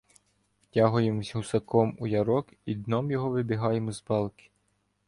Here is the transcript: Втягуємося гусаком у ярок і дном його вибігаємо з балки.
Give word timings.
Втягуємося 0.61 1.37
гусаком 1.37 1.97
у 1.99 2.07
ярок 2.07 2.53
і 2.65 2.75
дном 2.75 3.11
його 3.11 3.29
вибігаємо 3.29 3.91
з 3.91 4.03
балки. 4.07 4.49